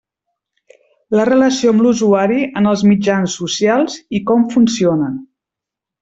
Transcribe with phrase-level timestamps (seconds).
[1.17, 3.85] La relació amb l'usuari en els mitjans social
[4.21, 5.21] i com funcionen.